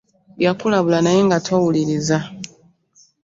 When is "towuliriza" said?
1.45-2.17